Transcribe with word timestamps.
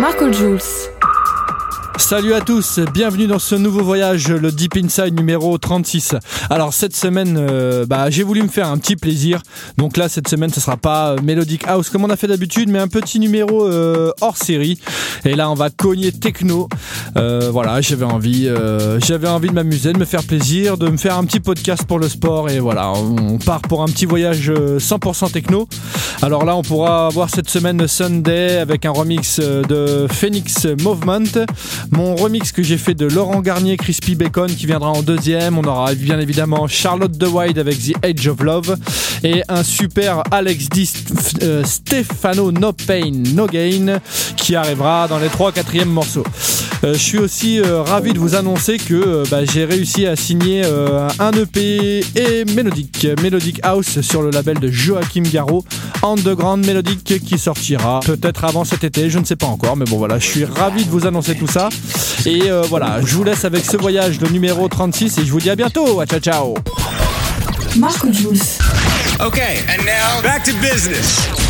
Marco 0.00 0.30
Jules. 0.32 0.90
Salut 1.96 2.34
à 2.34 2.40
tous, 2.40 2.80
bienvenue 2.92 3.28
dans 3.28 3.38
ce 3.38 3.54
nouveau 3.54 3.82
voyage, 3.82 4.28
le 4.28 4.50
Deep 4.50 4.76
Inside 4.76 5.14
numéro 5.14 5.56
36. 5.56 6.16
Alors 6.50 6.74
cette 6.74 6.94
semaine, 6.94 7.36
euh, 7.38 7.86
bah, 7.86 8.10
j'ai 8.10 8.24
voulu 8.24 8.42
me 8.42 8.48
faire 8.48 8.68
un 8.68 8.78
petit 8.78 8.96
plaisir. 8.96 9.40
Donc 9.78 9.96
là, 9.96 10.08
cette 10.08 10.28
semaine, 10.28 10.50
ce 10.50 10.60
sera 10.60 10.76
pas 10.76 11.12
euh, 11.12 11.18
Melodic 11.22 11.66
House 11.66 11.90
comme 11.90 12.04
on 12.04 12.10
a 12.10 12.16
fait 12.16 12.26
d'habitude, 12.26 12.68
mais 12.68 12.80
un 12.80 12.88
petit 12.88 13.20
numéro 13.20 13.66
euh, 13.66 14.10
hors 14.20 14.36
série. 14.36 14.78
Et 15.24 15.34
là, 15.34 15.48
on 15.50 15.54
va 15.54 15.70
cogner 15.70 16.10
techno. 16.10 16.68
voilà, 17.14 17.80
j'avais 17.80 18.04
envie, 18.04 18.50
j'avais 18.98 19.28
envie 19.28 19.48
de 19.48 19.54
m'amuser, 19.54 19.92
de 19.92 19.98
me 19.98 20.04
faire 20.04 20.24
plaisir, 20.24 20.76
de 20.76 20.88
me 20.88 20.96
faire 20.96 21.16
un 21.16 21.24
petit 21.24 21.40
podcast 21.40 21.84
pour 21.86 21.98
le 21.98 22.08
sport. 22.08 22.50
Et 22.50 22.58
voilà, 22.58 22.92
on 22.92 23.38
part 23.38 23.62
pour 23.62 23.82
un 23.82 23.86
petit 23.86 24.04
voyage 24.04 24.50
100% 24.50 25.30
techno. 25.32 25.68
Alors 26.20 26.44
là, 26.44 26.56
on 26.56 26.62
pourra 26.62 27.08
voir 27.08 27.30
cette 27.30 27.48
semaine 27.48 27.86
Sunday 27.86 28.58
avec 28.58 28.84
un 28.84 28.90
remix 28.90 29.38
de 29.40 30.06
Phoenix 30.10 30.66
Movement. 30.82 31.46
Mon 31.90 32.16
remix 32.16 32.52
que 32.52 32.62
j'ai 32.62 32.78
fait 32.78 32.94
de 32.94 33.06
Laurent 33.06 33.40
Garnier, 33.40 33.76
Crispy 33.76 34.14
Bacon 34.14 34.46
qui 34.46 34.66
viendra 34.66 34.90
en 34.90 35.02
deuxième. 35.02 35.58
On 35.58 35.64
aura 35.64 35.94
bien 35.94 36.18
évidemment 36.18 36.66
Charlotte 36.66 37.16
de 37.16 37.26
Wide 37.26 37.58
avec 37.58 37.78
The 37.78 37.94
Age 38.04 38.28
of 38.28 38.40
Love 38.40 38.76
et 39.22 39.42
un 39.48 39.62
super 39.62 40.22
Alex 40.30 40.68
D. 40.68 40.84
Euh, 41.42 41.64
Stefano 41.64 42.52
No 42.52 42.72
Pain 42.72 43.10
No 43.34 43.46
Gain 43.46 43.98
qui 44.36 44.54
arrivera 44.56 45.08
dans 45.08 45.18
les 45.18 45.28
3 45.28 45.52
4e 45.52 45.86
morceaux. 45.86 46.24
Euh, 46.84 46.94
je 46.94 46.98
suis 46.98 47.18
aussi 47.18 47.60
euh, 47.60 47.82
ravi 47.82 48.12
de 48.12 48.18
vous 48.18 48.34
annoncer 48.34 48.78
que 48.78 49.28
bah, 49.30 49.44
j'ai 49.44 49.64
réussi 49.64 50.06
à 50.06 50.16
signer 50.16 50.62
un 51.18 51.32
EP 51.32 52.00
et 52.16 52.44
mélodique, 52.54 53.06
Melodic 53.22 53.60
House 53.62 54.00
sur 54.00 54.22
le 54.22 54.30
label 54.30 54.58
de 54.58 54.70
Joachim 54.70 55.22
Garraud, 55.22 55.64
Underground 56.02 56.66
Melodic 56.66 57.24
qui 57.24 57.38
sortira 57.38 58.00
peut-être 58.00 58.44
avant 58.44 58.64
cet 58.64 58.84
été, 58.84 59.10
je 59.10 59.18
ne 59.18 59.24
sais 59.24 59.36
pas 59.36 59.46
encore, 59.46 59.76
mais 59.76 59.84
bon 59.84 59.98
voilà, 59.98 60.18
je 60.18 60.26
suis 60.26 60.44
ravi 60.44 60.84
de 60.84 60.90
vous 60.90 61.06
annoncer 61.06 61.34
tout 61.34 61.46
ça. 61.46 61.68
Et 62.26 62.50
euh, 62.50 62.62
voilà, 62.62 63.00
je 63.04 63.14
vous 63.14 63.24
laisse 63.24 63.44
avec 63.44 63.64
ce 63.64 63.76
voyage, 63.76 64.20
le 64.20 64.28
numéro 64.28 64.68
36, 64.68 65.18
et 65.18 65.26
je 65.26 65.30
vous 65.30 65.40
dis 65.40 65.50
à 65.50 65.56
bientôt. 65.56 66.02
Ciao, 66.06 66.20
ciao. 66.20 66.54
Marco 67.76 68.10
Jules. 68.12 68.40
Okay, 69.20 69.58
and 69.68 69.84
now 69.84 70.22
back 70.22 70.42
to 70.44 70.52
business. 70.60 71.43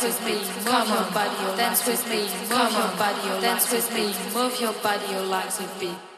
Dance 0.00 0.18
with 0.18 0.26
me, 0.26 0.34
move 0.64 0.88
your 0.88 1.10
body, 1.12 1.56
dance 1.58 1.86
with 1.86 2.08
me, 2.08 2.22
move 2.48 2.72
your 2.72 2.96
body, 2.96 3.40
dance 3.42 3.70
with 3.70 3.92
me, 3.92 4.14
move 4.32 4.58
your 4.58 4.72
body, 4.72 5.12
your 5.12 5.26
legs 5.26 5.58
with 5.58 5.78
beat. 5.78 6.09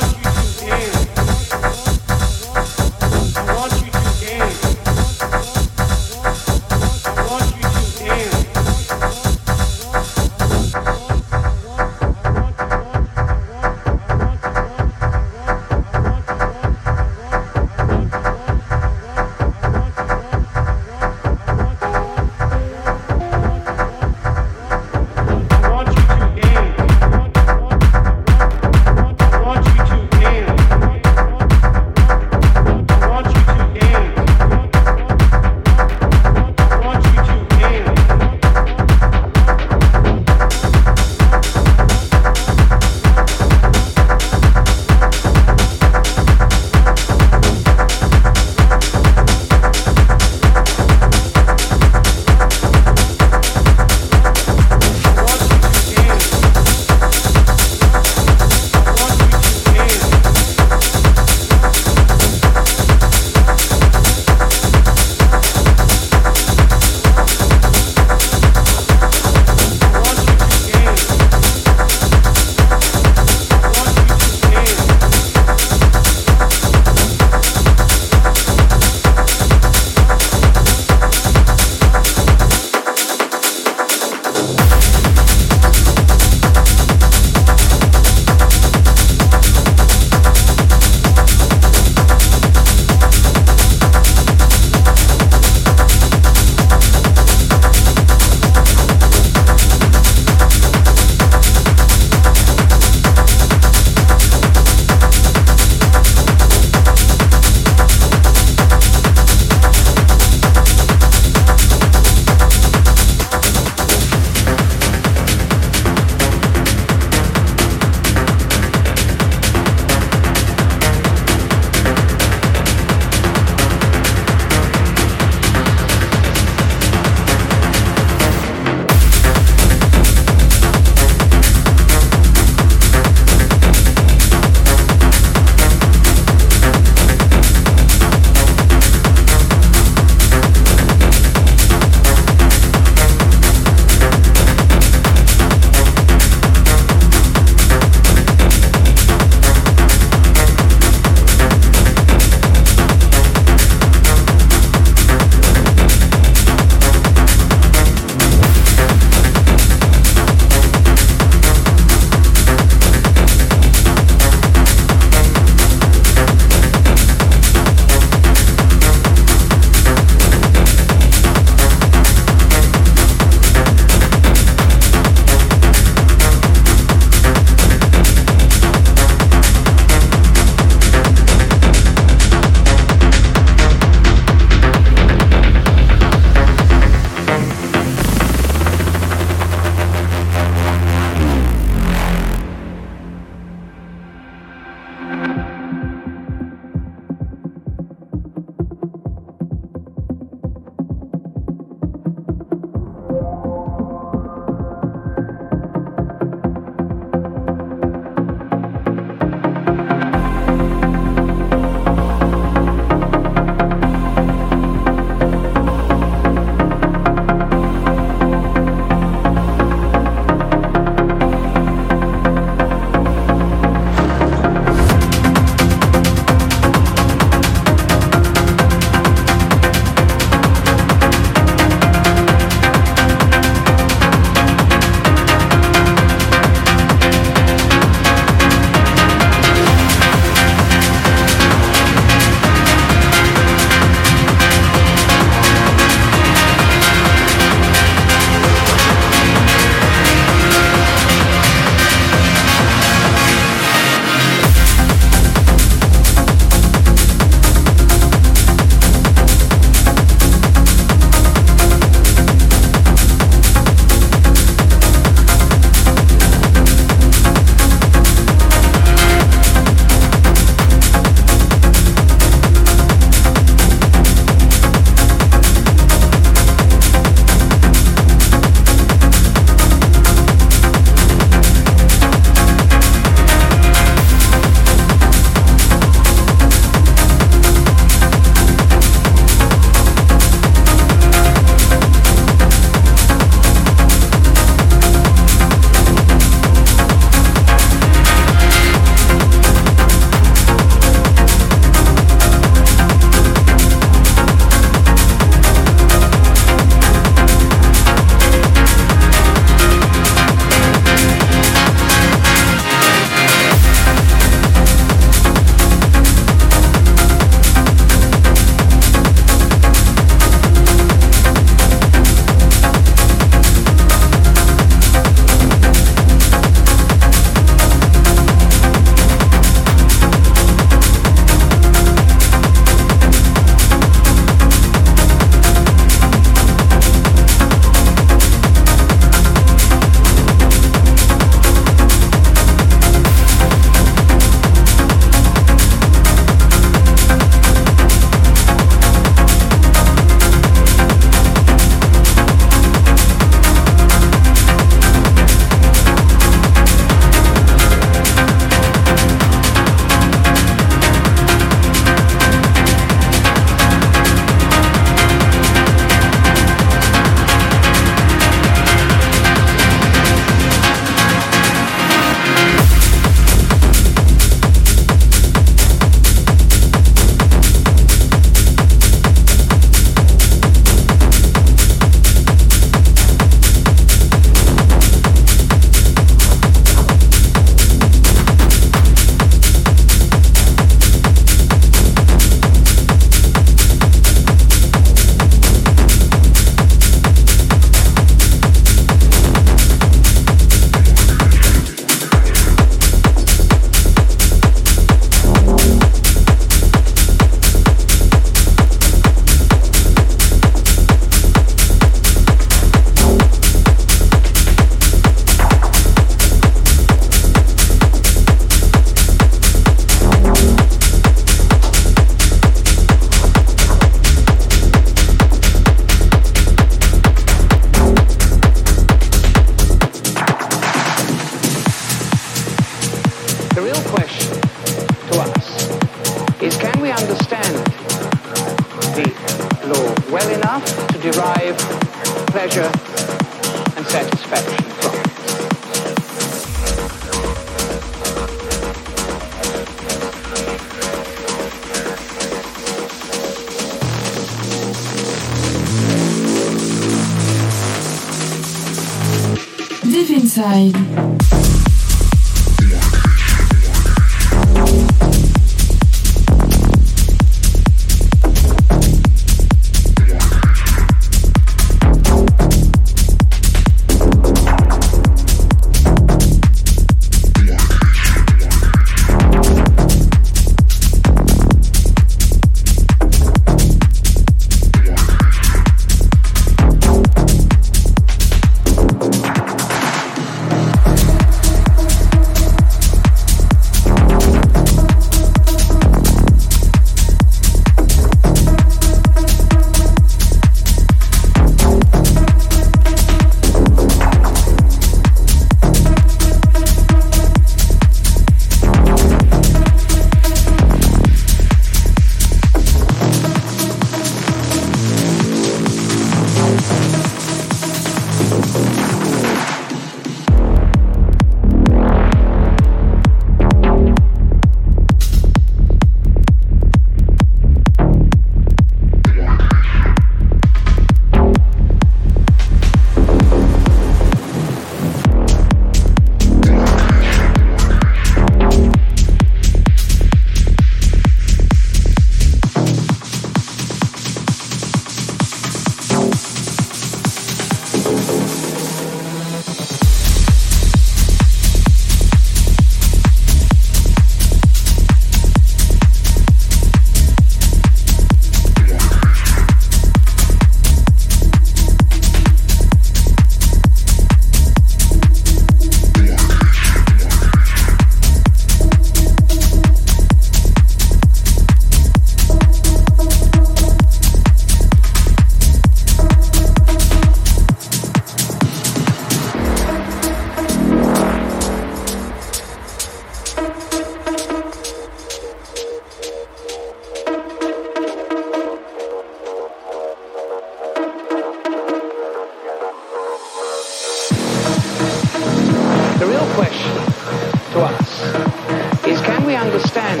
understand 599.44 600.00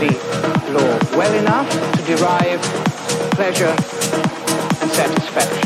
the 0.00 0.12
law 0.72 1.16
well 1.16 1.34
enough 1.34 1.70
to 1.96 2.02
derive 2.02 2.60
pleasure 3.32 3.74
and 4.82 4.90
satisfaction. 4.90 5.63